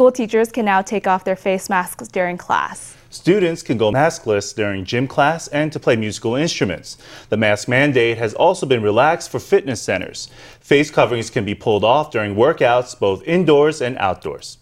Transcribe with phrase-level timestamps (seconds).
[0.00, 2.96] School teachers can now take off their face masks during class.
[3.10, 6.96] Students can go maskless during gym class and to play musical instruments.
[7.28, 10.30] The mask mandate has also been relaxed for fitness centers.
[10.58, 14.56] Face coverings can be pulled off during workouts, both indoors and outdoors.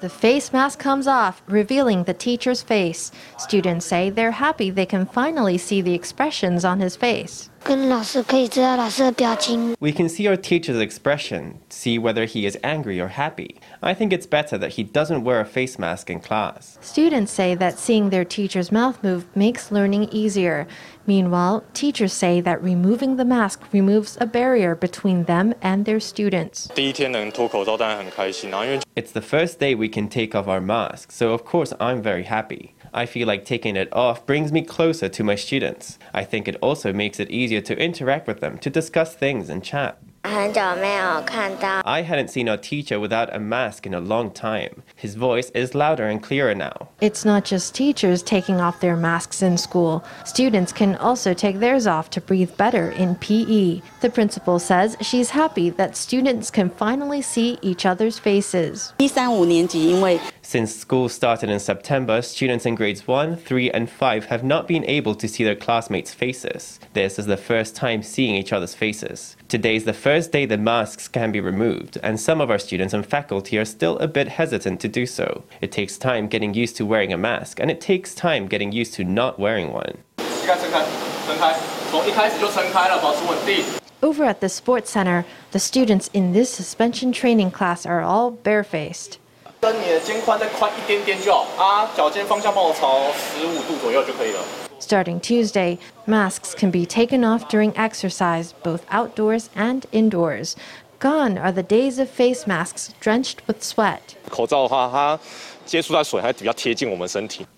[0.00, 3.12] The face mask comes off, revealing the teacher's face.
[3.38, 7.48] Students say they're happy they can finally see the expressions on his face.
[9.80, 13.58] We can see our teacher's expression, see whether he is angry or happy.
[13.82, 16.78] I think it's better that he doesn't wear a face mask in class.
[16.80, 20.68] Students say that seeing their teacher's mouth move makes learning easier.
[21.08, 26.68] Meanwhile, teachers say that removing the mask removes a barrier between them and their students.
[28.94, 32.22] It's the first day we can take off our mask, so of course I'm very
[32.22, 32.75] happy.
[32.96, 35.98] I feel like taking it off brings me closer to my students.
[36.14, 39.62] I think it also makes it easier to interact with them, to discuss things and
[39.62, 40.00] chat.
[41.86, 44.82] I hadn't seen our teacher without a mask in a long time.
[44.96, 46.88] His voice is louder and clearer now.
[47.00, 50.04] It's not just teachers taking off their masks in school.
[50.24, 53.82] Students can also take theirs off to breathe better in PE.
[54.00, 58.94] The principal says she's happy that students can finally see each other's faces.
[60.48, 64.84] Since school started in September, students in grades 1, 3, and 5 have not been
[64.84, 66.78] able to see their classmates' faces.
[66.92, 69.36] This is the first time seeing each other's faces.
[69.48, 72.94] Today is the first day the masks can be removed, and some of our students
[72.94, 75.42] and faculty are still a bit hesitant to do so.
[75.60, 78.94] It takes time getting used to wearing a mask, and it takes time getting used
[78.94, 79.98] to not wearing one.
[84.00, 89.18] Over at the sports center, the students in this suspension training class are all barefaced.
[94.78, 100.54] Starting Tuesday, masks can be taken off during exercise, both outdoors and indoors.
[100.98, 104.16] Gone are the days of face masks drenched with sweat.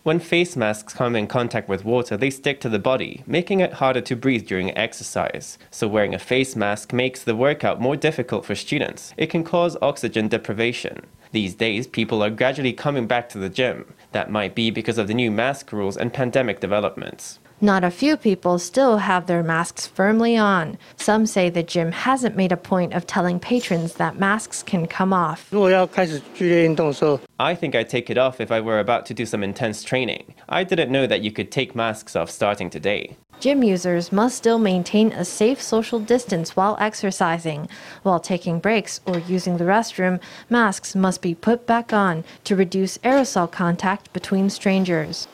[0.03, 3.75] When face masks come in contact with water, they stick to the body, making it
[3.75, 5.57] harder to breathe during exercise.
[5.71, 9.15] So wearing a face mask makes the workout more difficult for students.
[9.17, 11.07] It can cause oxygen deprivation.
[11.31, 13.95] These days, people are gradually coming back to the gym.
[14.11, 17.39] That might be because of the new mask rules and pandemic developments.
[17.61, 20.79] Not a few people still have their masks firmly on.
[20.97, 25.13] Some say the gym hasn't made a point of telling patrons that masks can come
[25.13, 25.53] off.
[25.53, 30.37] I think I'd take it off if I were about to do some intense training.
[30.49, 33.17] I didn't know that you could take masks off starting today.
[33.41, 37.69] Gym users must still maintain a safe social distance while exercising.
[38.05, 42.99] While taking breaks or using the restroom, masks must be put back on to reduce
[42.99, 45.27] aerosol contact between strangers.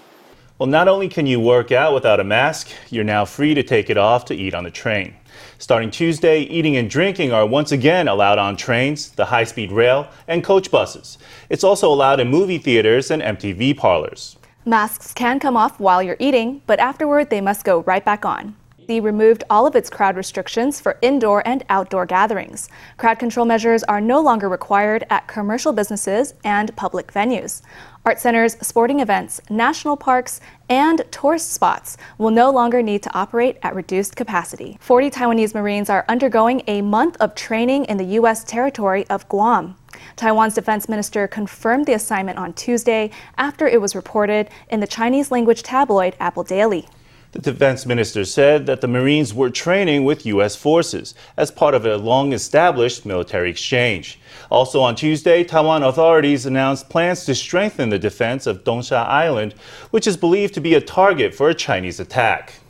[0.57, 3.91] Well, not only can you work out without a mask, you're now free to take
[3.91, 5.17] it off to eat on the train.
[5.59, 10.07] Starting Tuesday, eating and drinking are once again allowed on trains, the high speed rail,
[10.29, 11.19] and coach buses.
[11.49, 14.37] It's also allowed in movie theaters and MTV parlors.
[14.65, 18.55] Masks can come off while you're eating, but afterward they must go right back on.
[18.87, 22.69] The removed all of its crowd restrictions for indoor and outdoor gatherings.
[22.99, 27.63] Crowd control measures are no longer required at commercial businesses and public venues.
[28.07, 30.39] Art centers, sporting events, national parks,
[30.69, 34.77] and tourist spots will no longer need to operate at reduced capacity.
[34.83, 38.45] 40 Taiwanese Marines are undergoing a month of training in the U.S.
[38.45, 39.77] territory of Guam.
[40.17, 45.31] Taiwan's defense minister confirmed the assignment on Tuesday after it was reported in the Chinese
[45.31, 46.87] language tabloid Apple Daily.
[47.35, 50.55] The defense minister said that the Marines were training with U.S.
[50.55, 54.21] forces as part of a long established military exchange.
[54.53, 59.55] Also on Tuesday, Taiwan authorities announced plans to strengthen the defense of Dongsha Island,
[59.91, 62.61] which is believed to be a target for a Chinese attack.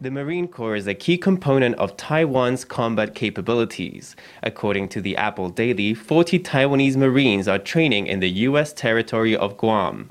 [0.00, 4.16] The Marine Corps is a key component of Taiwan's combat capabilities.
[4.42, 8.72] According to the Apple Daily, 40 Taiwanese Marines are training in the U.S.
[8.72, 10.08] territory of Guam.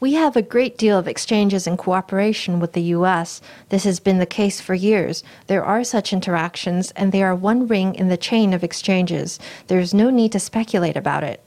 [0.00, 3.42] We have a great deal of exchanges and cooperation with the U.S.
[3.68, 5.22] This has been the case for years.
[5.46, 9.38] There are such interactions, and they are one ring in the chain of exchanges.
[9.66, 11.44] There is no need to speculate about it.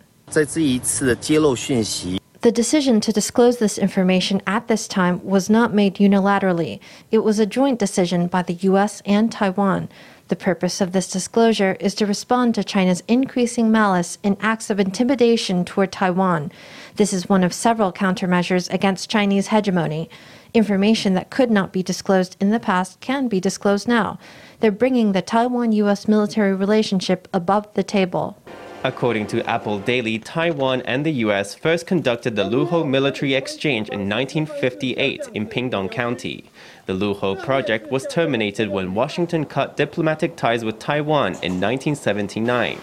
[2.41, 6.79] The decision to disclose this information at this time was not made unilaterally.
[7.09, 9.89] It was a joint decision by the US and Taiwan.
[10.27, 14.79] The purpose of this disclosure is to respond to China's increasing malice in acts of
[14.79, 16.51] intimidation toward Taiwan.
[16.95, 20.12] This is one of several countermeasures against Chinese hegemony.
[20.54, 24.19] Information that could not be disclosed in the past can be disclosed now.
[24.60, 28.38] They're bringing the Taiwan US military relationship above the table.
[28.84, 34.07] According to Apple Daily, Taiwan and the US first conducted the Luho military exchange in
[34.07, 36.44] 1958 in Pingtung County.
[36.86, 42.80] The Luho project was terminated when Washington cut diplomatic ties with Taiwan in 1979.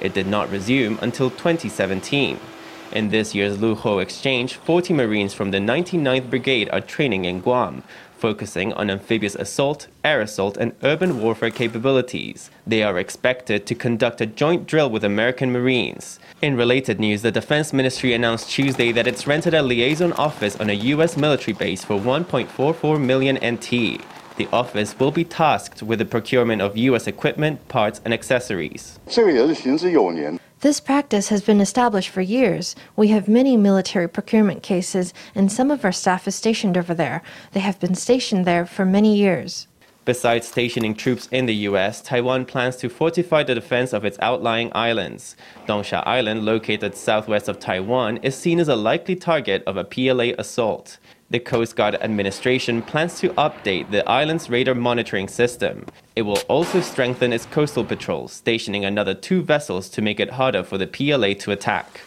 [0.00, 2.40] It did not resume until 2017.
[2.92, 7.82] In this year's Luho exchange, 40 Marines from the 99th Brigade are training in Guam,
[8.18, 12.50] focusing on amphibious assault, air assault, and urban warfare capabilities.
[12.66, 16.20] They are expected to conduct a joint drill with American Marines.
[16.42, 20.68] In related news, the Defense Ministry announced Tuesday that it's rented a liaison office on
[20.68, 21.16] a U.S.
[21.16, 24.04] military base for 1.44 million NT.
[24.36, 27.06] The office will be tasked with the procurement of U.S.
[27.06, 28.98] equipment, parts, and accessories.
[30.62, 32.76] This practice has been established for years.
[32.94, 37.20] We have many military procurement cases, and some of our staff is stationed over there.
[37.50, 39.66] They have been stationed there for many years.
[40.04, 44.70] Besides stationing troops in the US, Taiwan plans to fortify the defense of its outlying
[44.72, 45.34] islands.
[45.66, 50.30] Dongsha Island, located southwest of Taiwan, is seen as a likely target of a PLA
[50.38, 50.98] assault.
[51.32, 55.86] The Coast Guard administration plans to update the island's radar monitoring system.
[56.14, 60.62] It will also strengthen its coastal patrols, stationing another two vessels to make it harder
[60.62, 62.02] for the PLA to attack.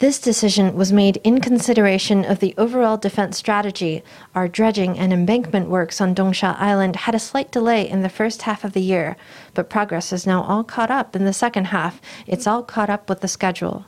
[0.00, 4.02] This decision was made in consideration of the overall defense strategy.
[4.34, 8.42] Our dredging and embankment works on Dongsha Island had a slight delay in the first
[8.42, 9.16] half of the year,
[9.54, 12.00] but progress is now all caught up in the second half.
[12.26, 13.84] It's all caught up with the schedule.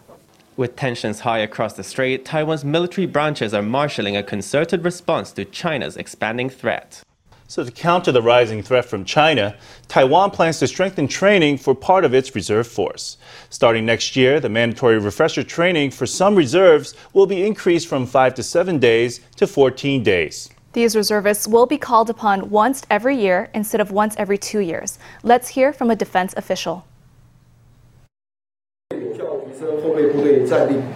[0.54, 5.46] With tensions high across the strait, Taiwan's military branches are marshalling a concerted response to
[5.46, 7.02] China's expanding threat.
[7.48, 9.56] So, to counter the rising threat from China,
[9.88, 13.16] Taiwan plans to strengthen training for part of its reserve force.
[13.48, 18.34] Starting next year, the mandatory refresher training for some reserves will be increased from 5
[18.34, 20.50] to 7 days to 14 days.
[20.74, 24.98] These reservists will be called upon once every year instead of once every two years.
[25.22, 26.86] Let's hear from a defense official.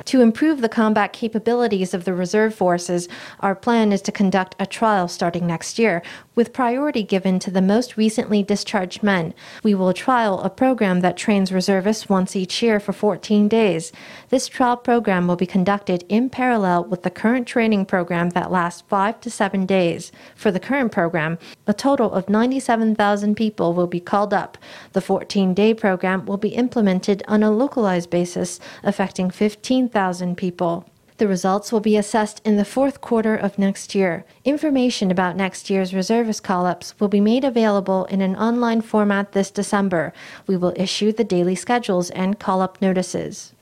[0.05, 3.09] To improve the combat capabilities of the reserve forces,
[3.41, 6.03] our plan is to conduct a trial starting next year,
[6.37, 9.35] with priority given to the most recently discharged men.
[9.63, 13.91] We will trial a program that trains reservists once each year for 14 days.
[14.29, 18.85] This trial program will be conducted in parallel with the current training program that lasts
[18.89, 20.13] 5 to 7 days.
[20.37, 24.59] For the current program, a total of 97,000 people will be called up.
[24.93, 30.87] The 14 day program will be implemented on a localized basis, affecting 15,000 people.
[31.19, 34.27] The results will be assessed in the fourth quarter of next year.
[34.45, 39.33] Information about next year's reservist call ups will be made available in an online format
[39.33, 40.13] this December.
[40.47, 43.55] We will issue the daily schedules and call up notices.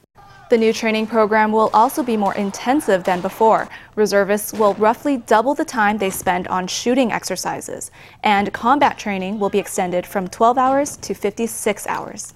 [0.50, 3.68] The new training program will also be more intensive than before.
[3.94, 7.90] Reservists will roughly double the time they spend on shooting exercises,
[8.22, 12.34] and combat training will be extended from 12 hours to 56 hours.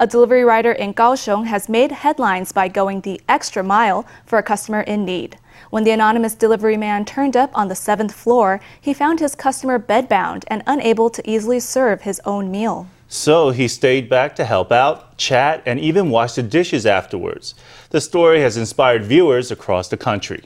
[0.00, 4.42] A delivery rider in Kaohsiung has made headlines by going the extra mile for a
[4.42, 5.36] customer in need.
[5.70, 9.78] When the anonymous delivery man turned up on the seventh floor, he found his customer
[9.78, 12.86] bedbound and unable to easily serve his own meal.
[13.08, 17.54] So he stayed back to help out, chat, and even wash the dishes afterwards.
[17.90, 20.44] The story has inspired viewers across the country.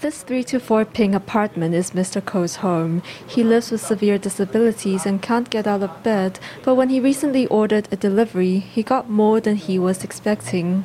[0.00, 2.24] This 3 to 4 ping apartment is Mr.
[2.24, 3.02] Ko's home.
[3.26, 7.48] He lives with severe disabilities and can't get out of bed, but when he recently
[7.48, 10.84] ordered a delivery, he got more than he was expecting.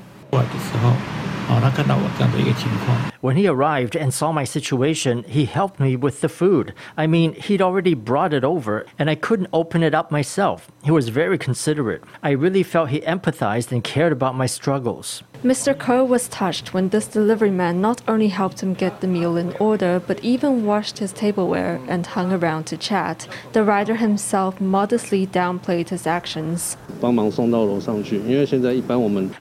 [3.24, 6.74] When he arrived and saw my situation, he helped me with the food.
[6.98, 10.70] I mean, he'd already brought it over, and I couldn't open it up myself.
[10.84, 12.04] He was very considerate.
[12.22, 15.24] I really felt he empathized and cared about my struggles.
[15.42, 15.78] Mr.
[15.78, 19.54] Ko was touched when this delivery man not only helped him get the meal in
[19.58, 23.28] order, but even washed his tableware and hung around to chat.
[23.54, 26.76] The rider himself modestly downplayed his actions.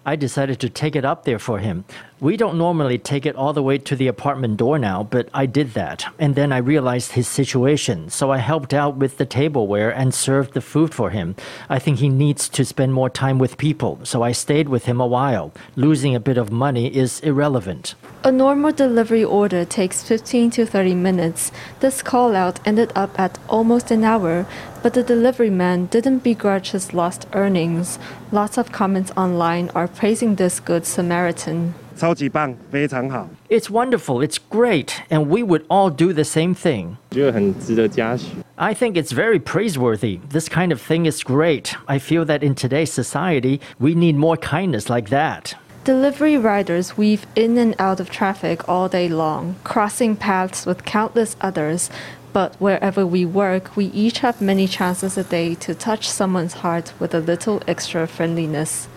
[0.07, 1.85] I decided to take it up there for him.
[2.23, 5.45] We don't normally take it all the way to the apartment door now, but I
[5.45, 6.07] did that.
[6.21, 10.55] And then I realized his situation, so I helped out with the tableware and served
[10.55, 11.35] the food for him.
[11.69, 15.01] I think he needs to spend more time with people, so I stayed with him
[15.01, 15.53] a while.
[15.75, 17.97] Losing a bit of money is irrelevant.
[18.23, 21.51] A normal delivery order takes 15 to 30 minutes.
[21.81, 24.47] This call out ended up at almost an hour,
[24.81, 27.99] but the delivery man didn't begrudge his lost earnings.
[28.31, 31.75] Lots of comments online are praising this good Samaritan.
[32.02, 36.98] 超级棒，非常好， It's wonderful, it's great, and we would all do the same thing.
[37.12, 38.28] 觉得很值得嘉许。
[38.56, 40.20] I think it's very praiseworthy.
[40.30, 41.76] This kind of thing is great.
[41.86, 45.54] I feel that in today's society, we need more kindness like that.
[45.84, 51.36] Delivery riders weave in and out of traffic all day long, crossing paths with countless
[51.40, 51.90] others.
[52.34, 56.94] But wherever we work, we each have many chances a day to touch someone's heart
[57.00, 58.88] with a little extra friendliness.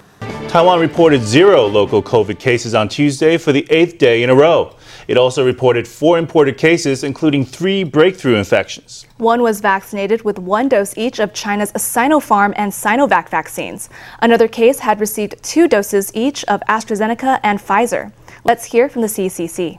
[0.49, 4.75] Taiwan reported zero local COVID cases on Tuesday for the eighth day in a row.
[5.06, 9.06] It also reported four imported cases, including three breakthrough infections.
[9.18, 13.88] One was vaccinated with one dose each of China's Sinopharm and Sinovac vaccines.
[14.20, 18.12] Another case had received two doses each of AstraZeneca and Pfizer.
[18.44, 19.78] Let's hear from the CCC.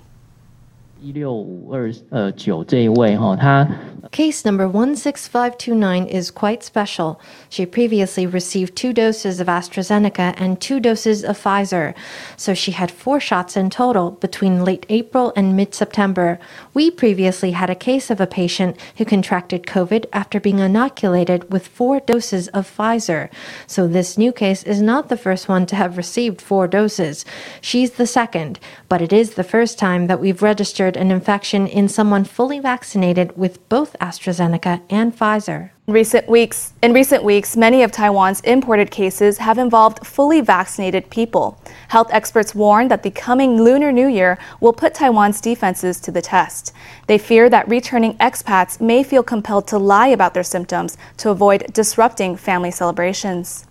[1.01, 3.67] 一六五二呃九这一位哈，他
[4.10, 7.20] Case number 16529 is quite special.
[7.48, 11.94] She previously received two doses of AstraZeneca and two doses of Pfizer,
[12.36, 16.38] so she had four shots in total between late April and mid September.
[16.72, 21.66] We previously had a case of a patient who contracted COVID after being inoculated with
[21.66, 23.28] four doses of Pfizer,
[23.66, 27.24] so this new case is not the first one to have received four doses.
[27.60, 31.88] She's the second, but it is the first time that we've registered an infection in
[31.88, 33.66] someone fully vaccinated with
[33.98, 35.70] AstraZeneca and Pfizer.
[35.86, 41.10] In recent weeks, in recent weeks, many of Taiwan's imported cases have involved fully vaccinated
[41.10, 41.60] people.
[41.88, 46.22] Health experts warn that the coming Lunar New Year will put Taiwan's defenses to the
[46.22, 46.72] test.
[47.06, 51.72] They fear that returning expats may feel compelled to lie about their symptoms to avoid
[51.72, 53.65] disrupting family celebrations.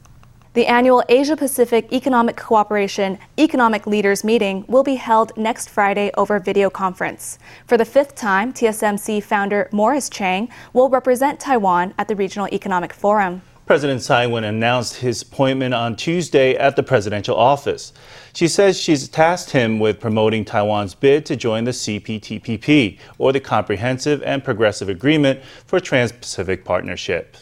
[0.55, 6.39] The annual Asia Pacific Economic Cooperation Economic Leaders Meeting will be held next Friday over
[6.39, 7.37] video conference.
[7.67, 12.93] For the fifth time, TSMC founder Morris Chang will represent Taiwan at the Regional Economic
[12.93, 13.41] Forum.
[13.65, 17.91] President Tsai Ing-wen announced his appointment on Tuesday at the presidential office.
[18.31, 23.41] She says she's tasked him with promoting Taiwan's bid to join the CPTPP, or the
[23.41, 27.35] Comprehensive and Progressive Agreement for Trans-Pacific Partnership.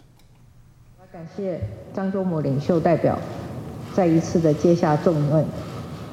[1.13, 1.59] 感谢
[1.95, 3.19] 张忠谋领袖代表
[3.95, 5.45] 再一次的接下重任，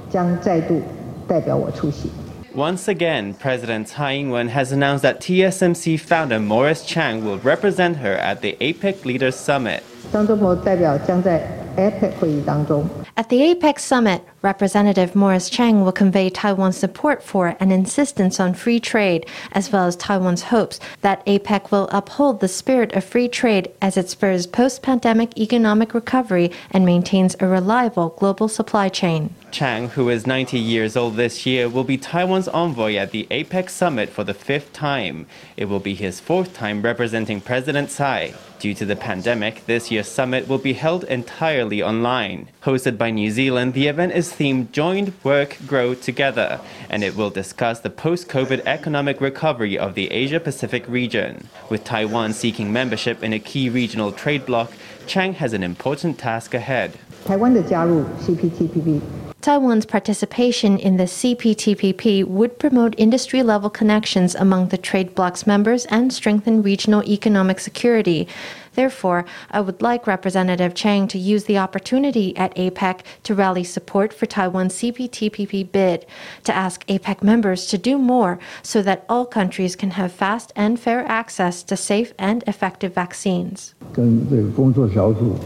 [0.10, 0.82] 将再度
[1.28, 2.10] 代表我出席。
[2.56, 8.16] Once again, President Tsai Ing-wen has announced that TSMC founder Morris Chang will represent her
[8.18, 9.82] at the APEC Leaders Summit.
[10.14, 11.46] 张忠谋代表将在
[11.80, 17.72] APEC 会议当中 At the APEC summit, Representative Morris Chang will convey Taiwan's support for and
[17.72, 22.94] insistence on free trade, as well as Taiwan's hopes that APEC will uphold the spirit
[22.94, 28.48] of free trade as it spurs post pandemic economic recovery and maintains a reliable global
[28.48, 29.34] supply chain.
[29.52, 33.70] Chang, who is 90 years old this year, will be Taiwan's envoy at the APEC
[33.70, 35.28] summit for the fifth time.
[35.56, 38.34] It will be his fourth time representing President Tsai.
[38.60, 42.50] Due to the pandemic, this year's summit will be held entirely online.
[42.64, 47.30] Hosted by New Zealand, the event is themed Joined Work Grow Together, and it will
[47.30, 51.48] discuss the post COVID economic recovery of the Asia Pacific region.
[51.70, 54.74] With Taiwan seeking membership in a key regional trade bloc,
[55.08, 56.92] Chang has an important task ahead.
[57.26, 59.02] 台湾的加入 CPTPP
[59.46, 65.86] Taiwan's participation in the CPTPP would promote industry level connections among the trade bloc's members
[65.86, 68.28] and strengthen regional economic security.
[68.74, 74.14] Therefore, I would like Representative Chang to use the opportunity at APEC to rally support
[74.14, 76.08] for Taiwan's CPTPP bid,
[76.44, 80.80] to ask APEC members to do more so that all countries can have fast and
[80.80, 83.74] fair access to safe and effective vaccines.
[83.94, 85.38] 跟这个工作小组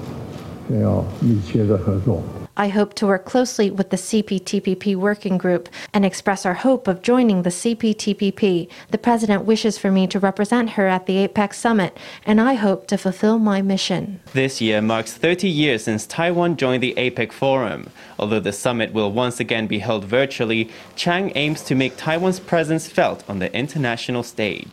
[0.82, 2.24] 要密切的合作。
[2.57, 7.03] I hope to work closely with the CPTPP working group and express our hope of
[7.03, 8.69] joining the CPTPP.
[8.91, 12.87] The President wishes for me to represent her at the APEC summit, and I hope
[12.89, 14.21] to fulfill my mission.
[14.35, 17.91] This year marks 30 years since Taiwan joined the APEC Forum.
[18.21, 22.87] Although the summit will once again be held virtually, Chang aims to make Taiwan's presence
[22.87, 24.69] felt on the international stage.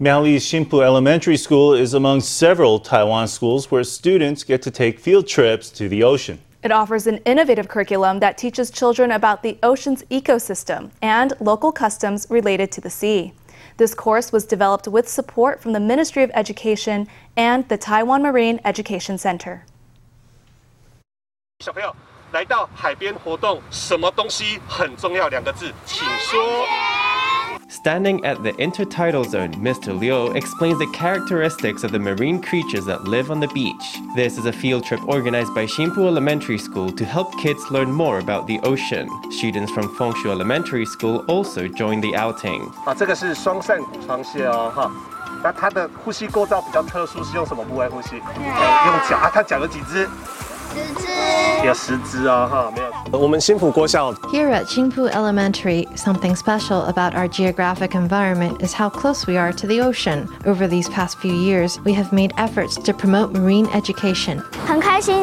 [0.00, 5.28] Miaoli's Xinpu Elementary School is among several Taiwan schools where students get to take field
[5.28, 6.40] trips to the ocean.
[6.63, 12.25] It offers an innovative curriculum that teaches children about the ocean's ecosystem and local customs
[12.29, 13.33] related to the sea.
[13.77, 18.59] This course was developed with support from the Ministry of Education and the Taiwan Marine
[18.65, 19.61] Education Center.
[21.63, 21.95] 小朋友
[22.31, 25.27] 来到海边活动，什么东西很重要？
[25.29, 27.10] 两个字，请说。
[27.71, 29.97] Standing at the intertidal zone, Mr.
[29.97, 33.99] Liu explains the characteristics of the marine creatures that live on the beach.
[34.15, 38.19] This is a field trip organized by Xinpu Elementary School to help kids learn more
[38.19, 39.07] about the ocean.
[39.31, 42.69] Students from Fengshu Elementary School also joined the outing.
[42.85, 44.91] 啊，这个是双扇骨床蟹哦，哈。
[45.43, 48.19] 那它的呼吸构造比较特殊，是用什么部位呼吸？
[48.19, 50.09] 呃用脚啊，它脚有几只？
[54.30, 59.52] here at Xinpu Elementary, something special about our geographic environment is how close we are
[59.52, 60.28] to the ocean.
[60.44, 64.42] Over these past few years, we have made efforts to promote marine education.
[64.66, 65.14] 很开心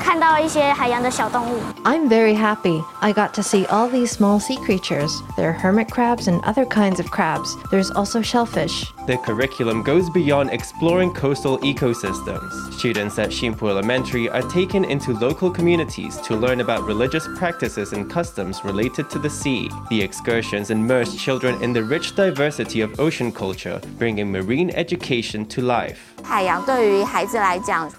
[0.00, 1.60] 看到一些海洋的小动物。
[1.84, 2.82] I'm very happy.
[3.00, 5.20] I got to see all these small sea creatures.
[5.36, 7.56] There are hermit crabs and other kinds of crabs.
[7.70, 8.92] There's also shellfish.
[9.06, 12.72] The curriculum goes beyond exploring coastal ecosystems.
[12.78, 18.10] Students at Xinpu Elementary are taken into local communities to learn about religious practices and
[18.10, 19.70] customs related to the sea.
[19.88, 25.62] The excursions immerse children in the rich diversity of ocean culture, bringing marine education to
[25.62, 26.12] life.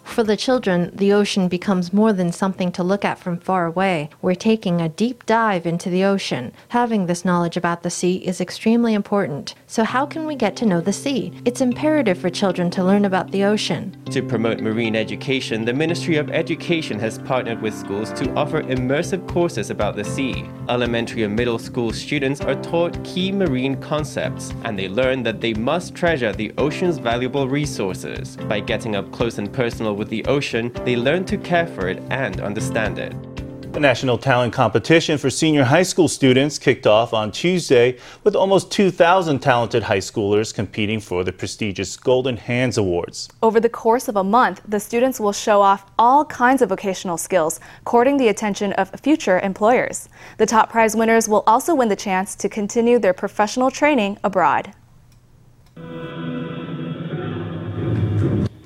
[0.04, 4.10] For the children, the ocean becomes more than something to look at from far away.
[4.22, 6.52] We're taking a deep dive into the ocean.
[6.70, 9.56] Having this knowledge about the sea is extremely important.
[9.68, 11.34] So, how can we get to know the sea?
[11.46, 13.98] It's imperative for children to learn about the ocean.
[14.12, 19.28] To promote marine education, the Ministry of Education has partnered with schools to offer immersive
[19.28, 20.46] courses about the sea.
[20.70, 25.54] Elementary and middle school students are taught key marine concepts, and they learn that they
[25.54, 28.36] must treasure the ocean's valuable resources.
[28.36, 32.02] By getting up close and personal with the ocean, they learn to care for it
[32.10, 33.33] and understand it.
[33.74, 38.72] The National Talent Competition for senior high school students kicked off on Tuesday with almost
[38.72, 43.30] 2,000 talented high schoolers competing for the prestigious Golden Hands Awards.
[43.42, 47.18] Over the course of a month, the students will show off all kinds of vocational
[47.18, 50.08] skills, courting the attention of future employers.
[50.38, 54.76] The top prize winners will also win the chance to continue their professional training abroad.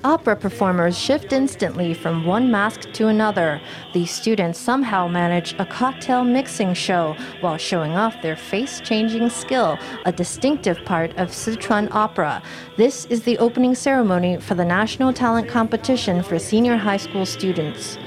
[0.04, 3.60] Opera performers shift instantly from one mask to another.
[3.92, 9.76] These students somehow manage a cocktail mixing show while showing off their face changing skill,
[10.04, 12.40] a distinctive part of Sichuan opera.
[12.76, 17.98] This is the opening ceremony for the National Talent Competition for senior high school students.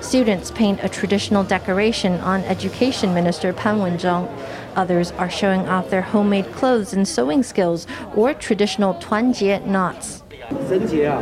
[0.00, 4.30] Students paint a traditional decoration on Education Minister Pan Wenzhong.
[4.75, 10.21] Others are showing off their homemade clothes and sewing skills or traditional tuanjie knots.
[10.67, 11.21] 绳结啊，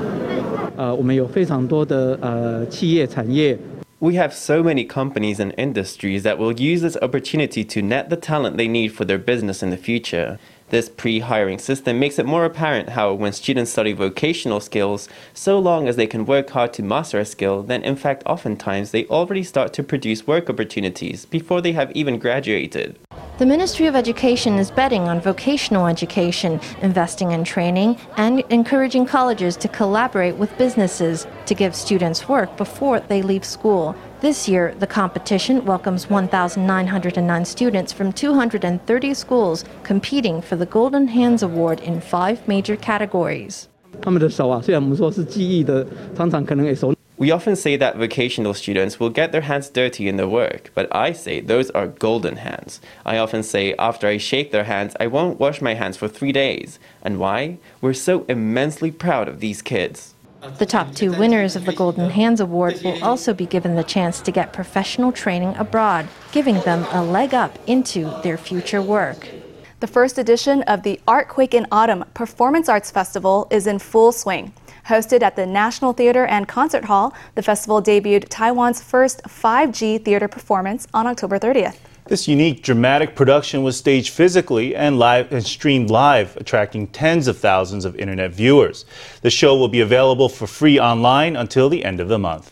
[0.77, 3.57] 呃，我们有非常多的呃企业产业
[3.99, 8.15] We have so many companies and industries that will use this opportunity to net the
[8.15, 10.37] talent they need for their business in the future.
[10.69, 15.57] This pre hiring system makes it more apparent how, when students study vocational skills, so
[15.57, 19.05] long as they can work hard to master a skill, then in fact, oftentimes they
[19.07, 22.99] already start to produce work opportunities before they have even graduated.
[23.37, 29.55] The Ministry of Education is betting on vocational education, investing in training, and encouraging colleges
[29.57, 33.95] to collaborate with businesses to give students work before they leave school.
[34.21, 41.43] This year, the competition welcomes 1,909 students from 230 schools competing for the Golden Hands
[41.43, 43.67] Award in five major categories.
[44.01, 46.91] 他们的手啊，虽然我们说是记忆的，常常可能也手
[47.22, 50.92] we often say that vocational students will get their hands dirty in their work, but
[50.92, 52.80] I say those are golden hands.
[53.06, 56.32] I often say after I shake their hands, I won't wash my hands for three
[56.32, 56.80] days.
[57.00, 57.58] And why?
[57.80, 60.14] We're so immensely proud of these kids.
[60.58, 64.20] The top two winners of the Golden Hands Award will also be given the chance
[64.22, 69.28] to get professional training abroad, giving them a leg up into their future work.
[69.78, 74.52] The first edition of the Artquake in Autumn Performance Arts Festival is in full swing.
[74.88, 80.26] Hosted at the National Theater and Concert Hall, the festival debuted Taiwan's first 5G theater
[80.26, 81.76] performance on October 30th.
[82.06, 87.38] This unique dramatic production was staged physically and live and streamed live, attracting tens of
[87.38, 88.84] thousands of internet viewers.
[89.20, 92.50] The show will be available for free online until the end of the month.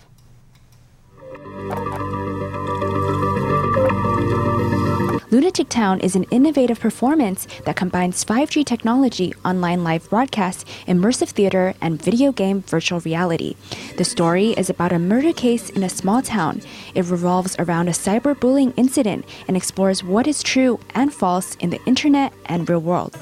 [5.32, 11.72] Lunatic Town is an innovative performance that combines 5G technology, online live broadcasts, immersive theater,
[11.80, 13.54] and video game virtual reality.
[13.96, 16.62] The story is about a murder case in a small town.
[16.96, 21.80] It revolves around a cyberbullying incident and explores what is true and false in the
[21.84, 23.16] internet and real world.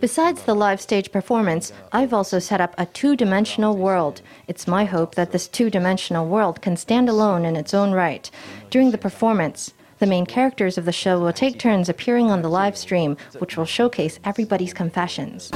[0.00, 4.22] Besides the live stage performance, I've also set up a two dimensional world.
[4.46, 8.30] It's my hope that this two dimensional world can stand alone in its own right.
[8.70, 9.73] During the performance,
[10.04, 13.56] the main characters of the show will take turns appearing on the live stream, which
[13.56, 15.50] will showcase everybody's confessions.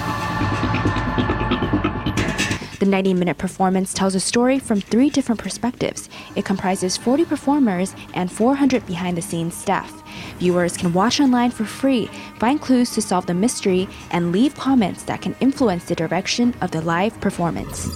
[2.79, 6.09] The 90 minute performance tells a story from three different perspectives.
[6.37, 9.93] It comprises 40 performers and 400 behind the scenes staff.
[10.39, 15.03] Viewers can watch online for free, find clues to solve the mystery, and leave comments
[15.05, 17.89] that can influence the direction of the live performance.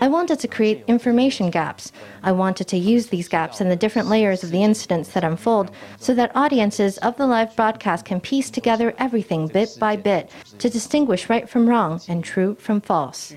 [0.00, 1.90] I wanted to create information gaps.
[2.22, 5.70] I wanted to use these gaps and the different layers of the incidents that unfold
[5.98, 10.68] so that audiences of the live broadcast can piece together everything bit by bit to
[10.68, 13.34] distinguish right from wrong and true from false.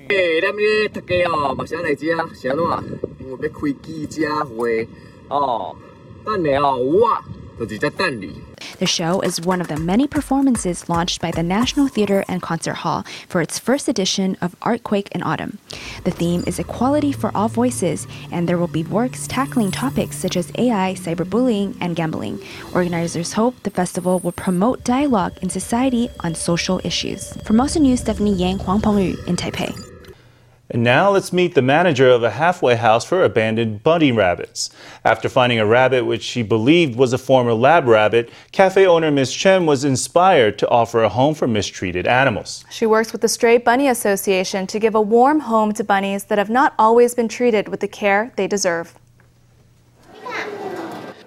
[7.58, 12.74] The show is one of the many performances launched by the National Theatre and Concert
[12.74, 15.58] Hall for its first edition of Artquake in autumn.
[16.04, 20.36] The theme is equality for all voices, and there will be works tackling topics such
[20.36, 22.38] as AI, cyberbullying, and gambling.
[22.74, 27.32] Organizers hope the festival will promote dialogue in society on social issues.
[27.44, 29.87] Formosa News, Stephanie Yang, Huang Pengyu in Taipei.
[30.70, 34.68] And now let's meet the manager of a halfway house for abandoned bunny rabbits.
[35.02, 39.32] After finding a rabbit which she believed was a former lab rabbit, cafe owner Ms.
[39.32, 42.66] Chen was inspired to offer a home for mistreated animals.
[42.70, 46.36] She works with the Stray Bunny Association to give a warm home to bunnies that
[46.36, 48.94] have not always been treated with the care they deserve.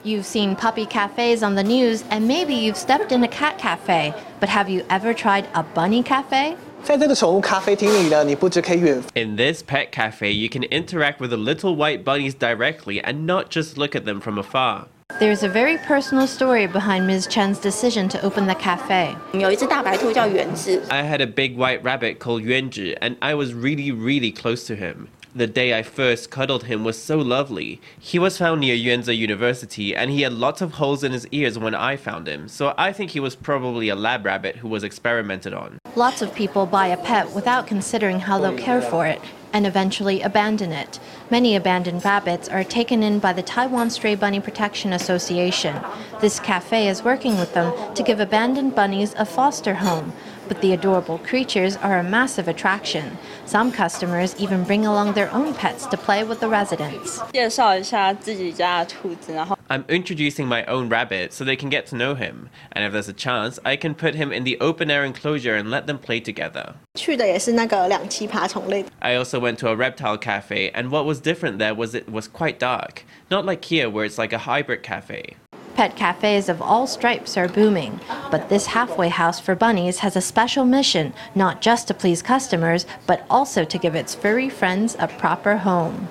[0.04, 4.13] You've seen puppy cafes on the news, and maybe you've stepped in a cat cafe.
[4.39, 6.58] But have you ever tried a bunny cafe?
[6.82, 13.26] 在这个宠物咖啡厅里呢，你不只可以远 In this pet cafe, you can interact with the little white bunnies directly and
[13.26, 14.87] not just look at them from afar.
[15.18, 17.26] There's a very personal story behind Ms.
[17.28, 19.16] Chen's decision to open the cafe.
[19.32, 24.66] 有一只大白兔叫原子， I had a big white rabbit called Yuanzhi, and I was really, really close
[24.66, 25.09] to him.
[25.33, 27.79] The day I first cuddled him was so lovely.
[27.97, 31.57] He was found near Yuanzhi University, and he had lots of holes in his ears
[31.57, 34.83] when I found him, so I think he was probably a lab rabbit who was
[34.83, 35.77] experimented on.
[35.95, 39.21] Lots of people buy a pet without considering how they'll care for it
[39.53, 40.99] and eventually abandon it.
[41.29, 45.81] Many abandoned rabbits are taken in by the Taiwan Stray Bunny Protection Association.
[46.19, 50.13] This cafe is working with them to give abandoned bunnies a foster home
[50.51, 53.17] but the adorable creatures are a massive attraction.
[53.45, 57.21] Some customers even bring along their own pets to play with the residents.
[59.69, 63.07] I'm introducing my own rabbit so they can get to know him, and if there's
[63.07, 66.19] a chance, I can put him in the open air enclosure and let them play
[66.19, 66.75] together.
[69.01, 72.27] I also went to a reptile cafe, and what was different there was it was
[72.27, 75.37] quite dark, not like here where it's like a hybrid cafe.
[75.75, 80.21] Pet cafes of all stripes are booming, but this halfway house for bunnies has a
[80.21, 85.07] special mission not just to please customers, but also to give its furry friends a
[85.07, 86.07] proper home.